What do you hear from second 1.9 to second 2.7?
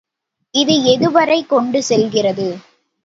செல்கிறது?